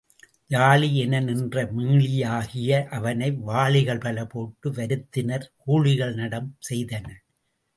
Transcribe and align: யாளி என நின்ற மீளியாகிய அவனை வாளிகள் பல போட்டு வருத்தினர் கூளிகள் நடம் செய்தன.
யாளி 0.49 0.87
என 0.95 1.19
நின்ற 1.19 1.63
மீளியாகிய 1.75 2.79
அவனை 2.89 3.29
வாளிகள் 3.41 3.99
பல 3.99 4.25
போட்டு 4.25 4.69
வருத்தினர் 4.71 5.47
கூளிகள் 5.57 6.15
நடம் 6.15 6.49
செய்தன. 6.69 7.07